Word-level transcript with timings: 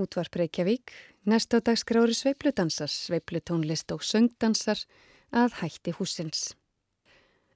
Útvarp 0.00 0.36
Reykjavík, 0.40 0.92
næst 1.28 1.52
á 1.52 1.60
dagskrári 1.60 2.14
sveipludansar, 2.16 2.88
sveiplutónlist 2.88 3.92
og 3.92 4.00
söngdansar 4.00 4.80
að 5.30 5.58
hætti 5.60 5.92
húsins. 5.98 6.54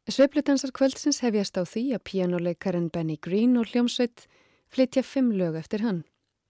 Sveipludansar 0.04 0.74
kvöldsins 0.76 1.22
hefjast 1.24 1.56
á 1.56 1.64
því 1.64 1.84
að 1.96 2.04
pjánuleikaren 2.10 2.90
Benny 2.92 3.16
Green 3.16 3.56
og 3.56 3.70
hljómsveit 3.72 4.26
flytja 4.68 5.00
fimm 5.02 5.32
lög 5.32 5.56
eftir 5.56 5.80
hann. 5.80 6.02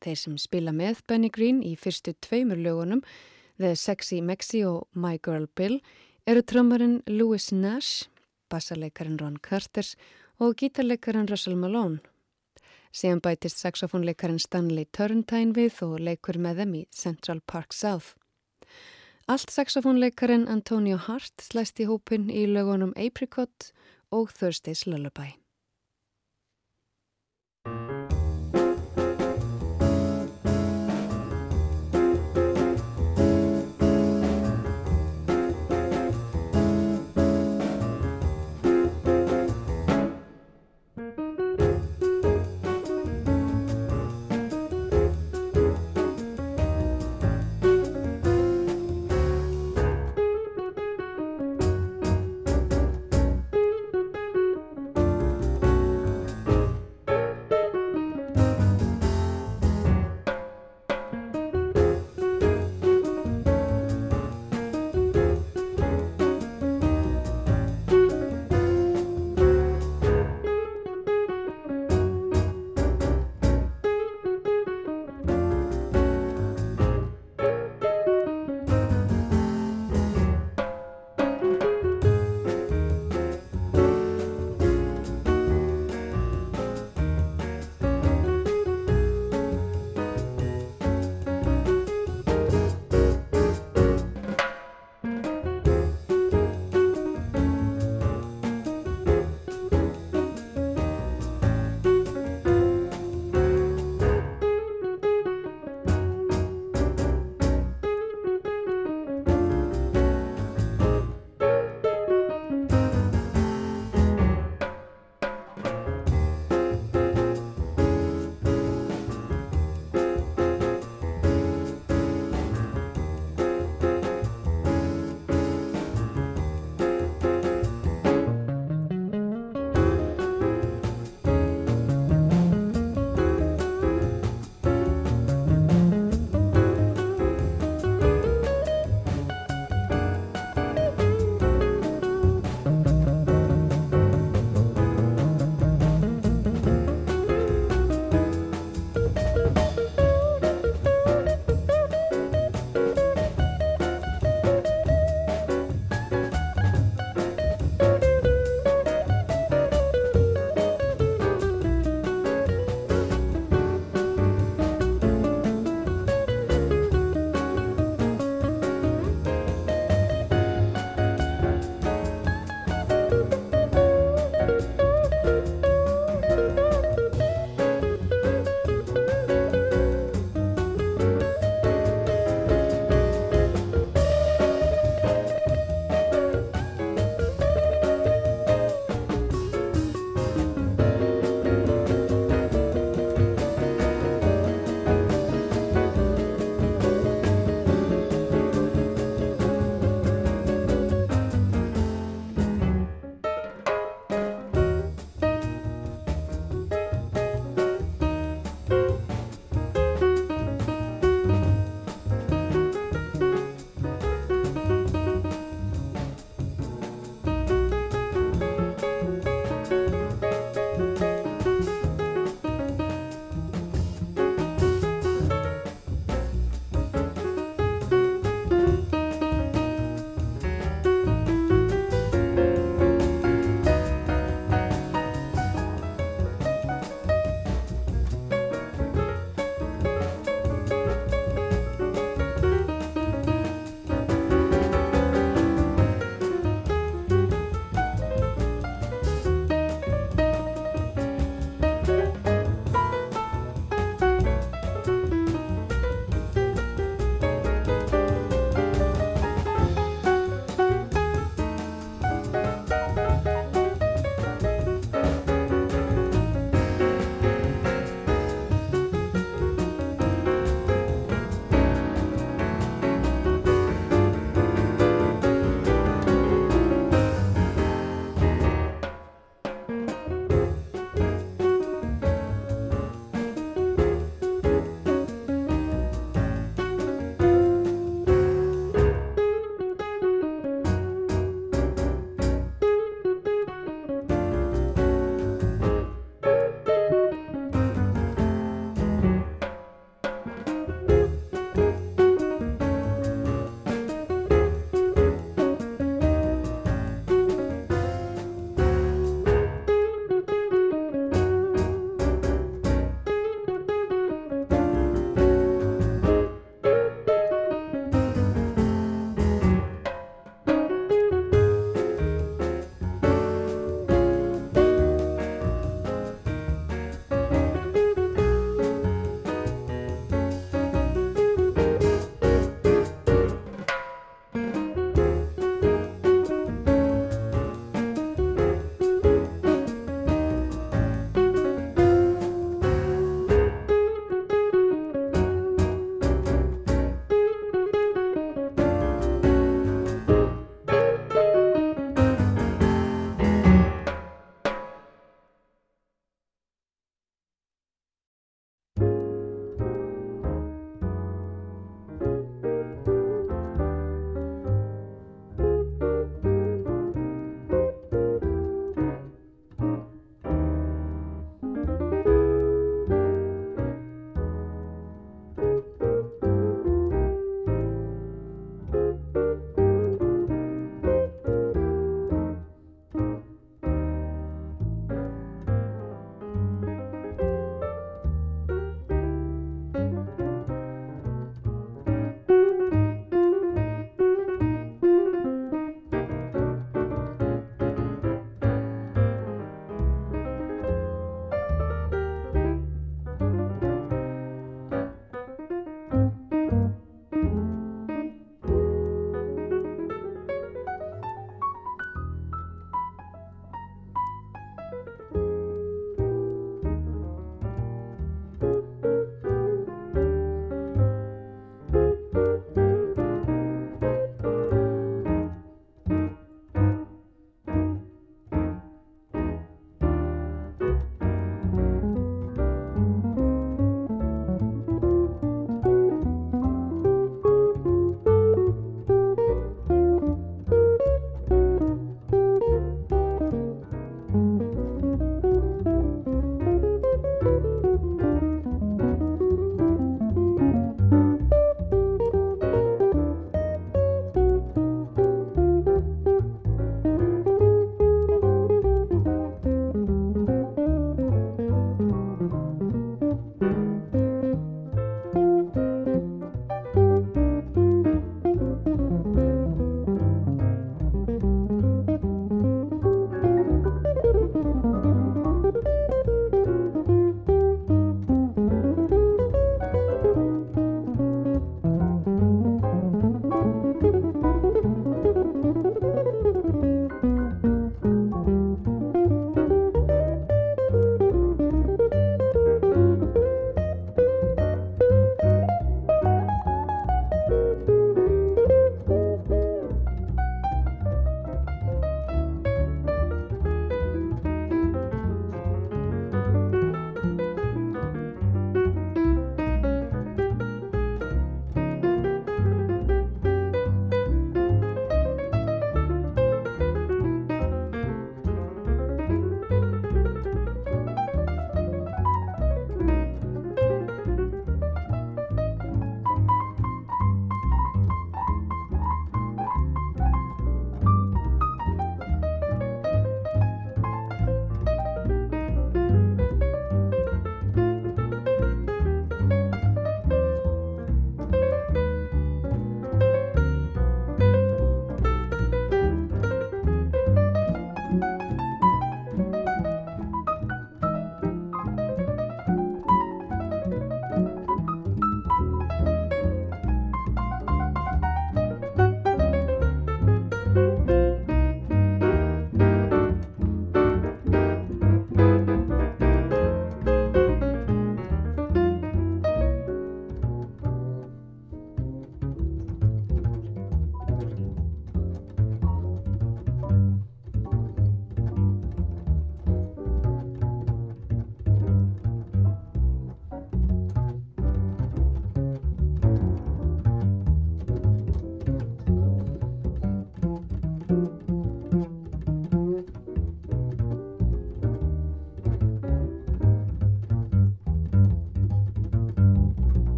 Þeir 0.00 0.18
sem 0.18 0.38
spila 0.40 0.72
með 0.72 1.02
Benny 1.06 1.28
Green 1.28 1.60
í 1.60 1.74
fyrstu 1.76 2.14
tveimur 2.24 2.56
lögunum, 2.56 3.02
The 3.60 3.76
Sexy 3.76 4.22
Mexi 4.24 4.64
og 4.64 4.88
My 4.96 5.20
Girl 5.22 5.44
Bill, 5.54 5.82
eru 6.26 6.40
trömmarinn 6.40 7.02
Louis 7.06 7.52
Nash, 7.52 8.08
bassarleikaren 8.48 9.20
Ron 9.20 9.36
Carter 9.36 9.86
og 10.40 10.56
gítarleikaren 10.56 11.28
Russell 11.28 11.60
Malone. 11.60 12.00
Síðan 12.92 13.22
bætist 13.24 13.62
saxofónleikarin 13.62 14.40
Stanley 14.42 14.84
Turrentine 14.92 15.56
við 15.56 15.80
og 15.86 16.00
leikur 16.04 16.36
með 16.36 16.62
þeim 16.62 16.74
í 16.76 16.82
Central 16.92 17.40
Park 17.48 17.72
South. 17.72 18.12
Allt 19.32 19.54
saxofónleikarin 19.54 20.48
Antonio 20.50 20.98
Hart 21.00 21.40
slæst 21.40 21.80
í 21.80 21.88
hópin 21.88 22.28
í 22.28 22.44
lögunum 22.50 22.92
Apricot 22.96 23.72
og 24.12 24.34
Thursday's 24.36 24.84
Lullaby. 24.86 25.32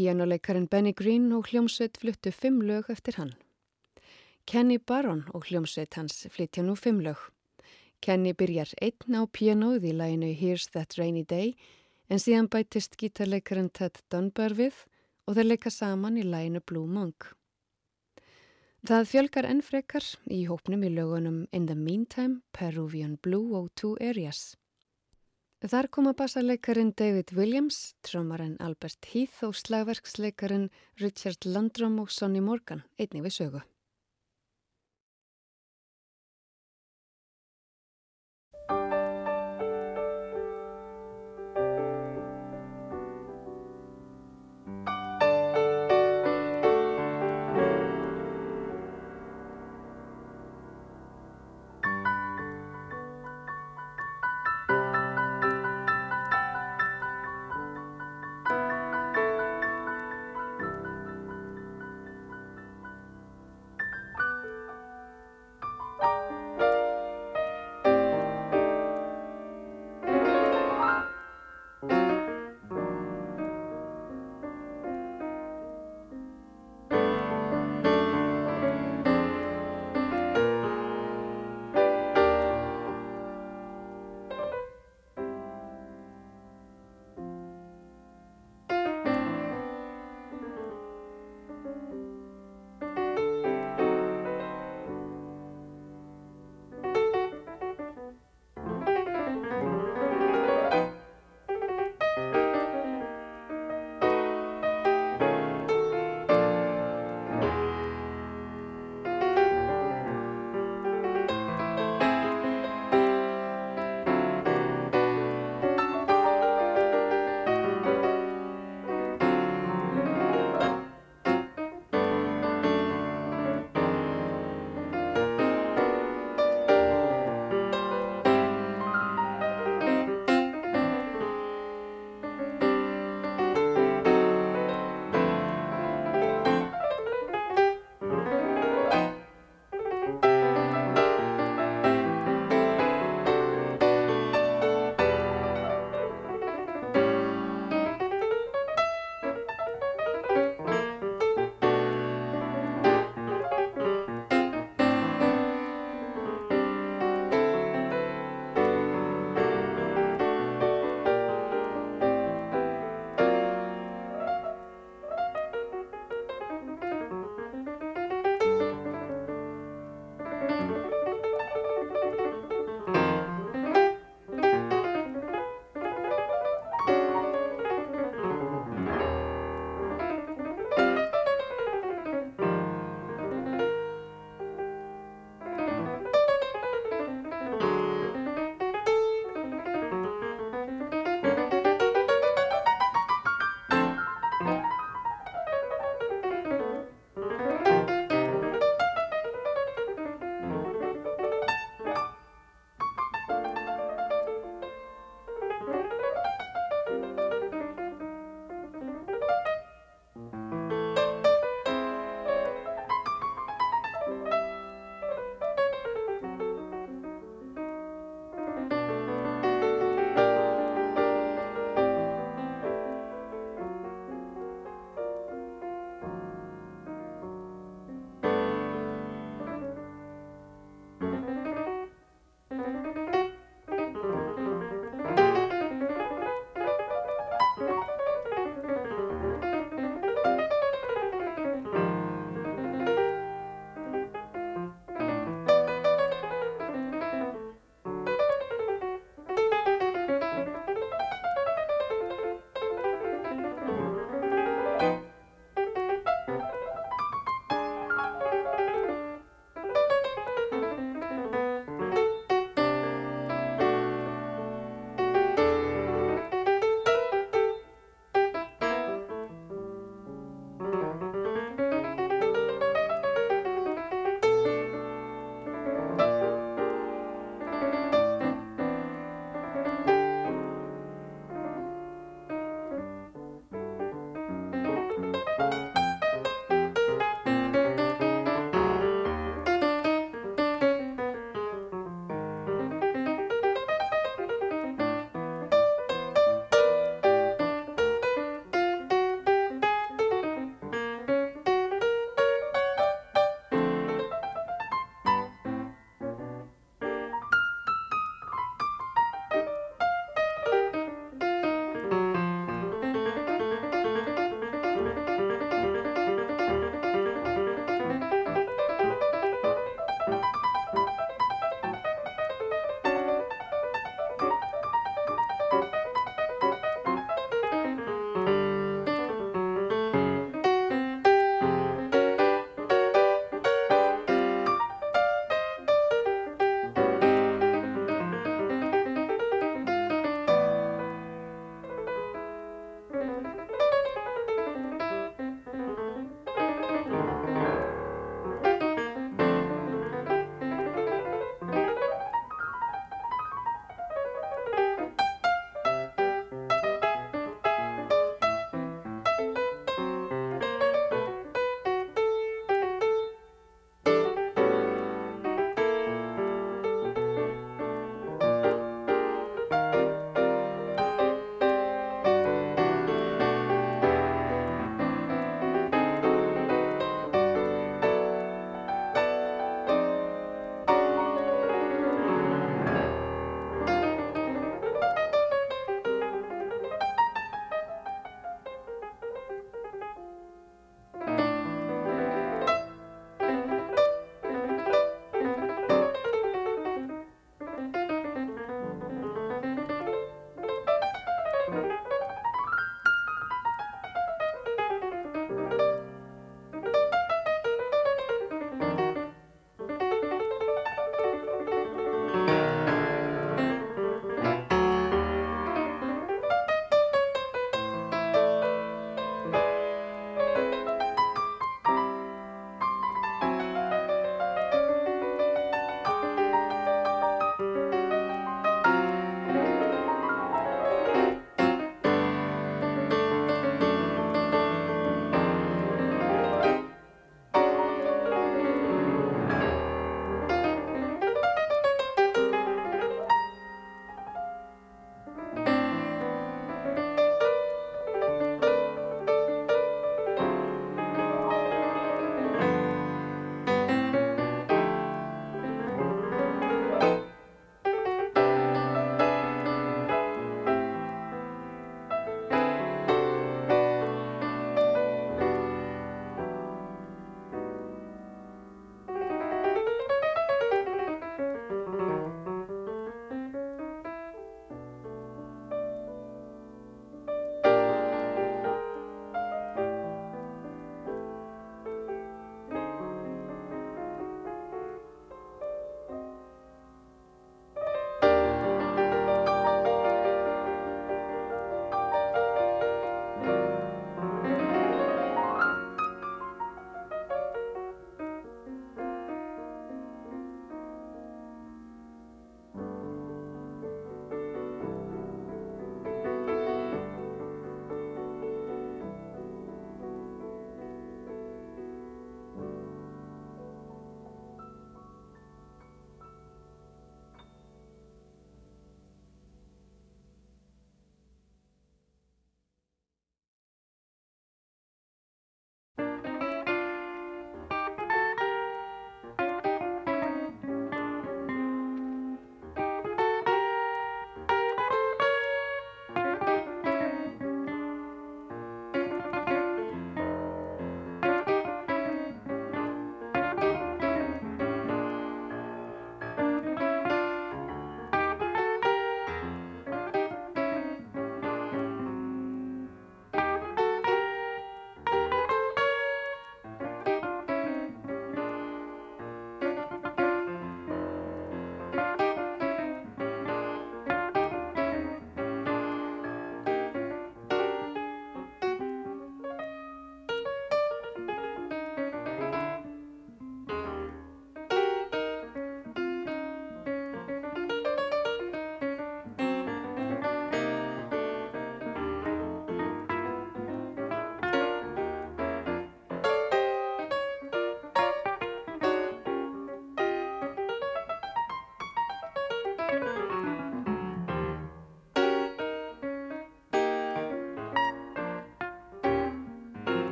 Pianoleikarin 0.00 0.64
Benny 0.64 0.94
Green 0.96 1.26
og 1.36 1.50
hljómsveit 1.50 1.98
fluttu 2.00 2.30
fimm 2.32 2.62
lög 2.64 2.86
eftir 2.88 3.18
hann. 3.20 3.34
Kenny 4.48 4.78
Barron 4.78 5.26
og 5.36 5.44
hljómsveit 5.50 5.98
hans 5.98 6.22
flytja 6.32 6.62
nú 6.64 6.72
fimm 6.72 7.02
lög. 7.04 7.18
Kenny 8.00 8.32
byrjar 8.32 8.72
einn 8.80 9.18
á 9.20 9.28
pianoð 9.28 9.84
í 9.84 9.92
læginu 9.92 10.30
Here's 10.32 10.70
That 10.72 10.96
Rainy 10.96 11.26
Day 11.28 11.52
en 12.08 12.16
síðan 12.16 12.48
bætist 12.48 12.96
gítarleikarin 12.96 13.68
Ted 13.68 14.00
Dunbar 14.08 14.56
við 14.56 14.78
og 15.28 15.36
þeir 15.36 15.50
leika 15.50 15.74
saman 15.74 16.16
í 16.16 16.24
læginu 16.24 16.64
Blue 16.64 16.88
Monk. 16.88 17.34
Það 18.88 19.08
fjölgar 19.12 19.50
ennfrekar 19.52 20.06
í 20.32 20.46
hópnum 20.48 20.88
í 20.88 20.94
lögunum 20.96 21.44
In 21.52 21.68
the 21.68 21.76
Meantime, 21.76 22.40
Peruvian 22.56 23.18
Blue 23.20 23.52
og 23.52 23.68
Two 23.76 23.98
Areas. 24.00 24.56
Þar 25.60 25.90
koma 25.92 26.14
bassarleikarin 26.16 26.94
David 26.96 27.34
Williams, 27.36 27.92
trómarinn 28.00 28.54
Albert 28.64 29.04
Heath 29.12 29.42
og 29.44 29.58
slagverksleikarin 29.60 30.70
Richard 31.02 31.44
Landrum 31.44 31.98
og 32.00 32.08
Sonny 32.08 32.40
Morgan, 32.40 32.80
einnig 32.96 33.26
við 33.26 33.34
sögu. 33.36 33.60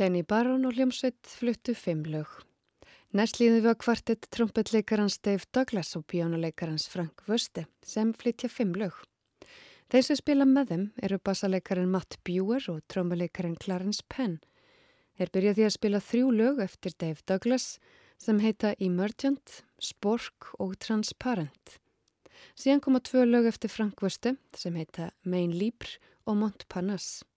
Kenny 0.00 0.22
Barron 0.24 0.62
og 0.64 0.78
hljómsveit 0.78 1.28
fluttu 1.28 1.74
fimm 1.76 2.06
lög. 2.08 2.30
Næst 3.12 3.36
líðum 3.36 3.66
við 3.66 3.74
á 3.76 3.76
kvartett 3.84 4.28
trompetleikarans 4.32 5.18
Dave 5.20 5.44
Douglas 5.52 5.92
og 5.98 6.06
píónuleikarans 6.08 6.86
Frank 6.88 7.20
Wöste 7.28 7.66
sem 7.84 8.14
flytja 8.16 8.48
fimm 8.48 8.72
lög. 8.80 8.96
Þeir 9.92 10.06
sem 10.06 10.20
spila 10.22 10.48
með 10.48 10.72
þeim 10.72 10.88
eru 11.04 11.20
bassaleikarin 11.20 11.92
Matt 11.92 12.16
Bjúer 12.24 12.64
og 12.72 12.80
trommuleikarin 12.88 13.60
Clarence 13.60 14.00
Penn. 14.08 14.38
Þeir 15.20 15.34
byrja 15.36 15.56
því 15.58 15.68
að 15.68 15.76
spila 15.76 16.04
þrjú 16.08 16.32
lög 16.38 16.64
eftir 16.64 16.96
Dave 16.96 17.20
Douglas 17.28 17.70
sem 18.16 18.40
heita 18.40 18.72
Emergent, 18.80 19.66
Spork 19.76 20.54
og 20.56 20.78
Transparent. 20.80 21.76
Síðan 22.56 22.80
koma 22.80 23.04
tvö 23.04 23.28
lög 23.28 23.52
eftir 23.52 23.68
Frank 23.68 24.00
Wöste 24.00 24.38
sem 24.56 24.80
heita 24.80 25.12
Main 25.28 25.52
Libre 25.52 26.00
og 26.24 26.40
Montparnasse. 26.40 27.28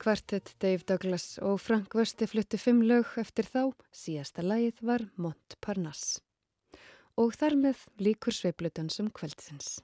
Kvartett 0.00 0.54
Dave 0.62 0.80
Douglas 0.88 1.34
og 1.44 1.58
Frank 1.60 1.92
Wösti 1.92 2.24
fluttu 2.24 2.56
fimm 2.56 2.80
lög 2.88 3.18
eftir 3.20 3.44
þá, 3.44 3.74
síðasta 3.92 4.40
lagið 4.40 4.80
var 4.88 5.04
Montparnasse. 5.20 6.22
Og 7.20 7.34
þar 7.36 7.58
með 7.60 7.82
líkur 8.00 8.32
sveipludansum 8.32 9.10
kvöldsins. 9.12 9.82